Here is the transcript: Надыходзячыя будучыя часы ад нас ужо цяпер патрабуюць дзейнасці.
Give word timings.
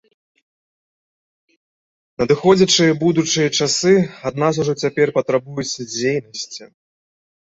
Надыходзячыя 2.23 2.91
будучыя 3.03 3.49
часы 3.61 3.93
ад 4.31 4.41
нас 4.45 4.55
ужо 4.65 4.73
цяпер 4.85 5.07
патрабуюць 5.19 5.87
дзейнасці. 5.95 6.63